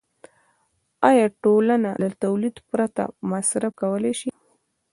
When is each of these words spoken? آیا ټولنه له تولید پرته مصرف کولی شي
آیا 1.09 1.25
ټولنه 1.43 1.89
له 2.01 2.09
تولید 2.23 2.55
پرته 2.69 3.03
مصرف 3.31 3.71
کولی 3.81 4.13
شي 4.19 4.29